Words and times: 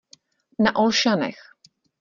Na 0.63 0.71
Olšanech. 0.85 1.41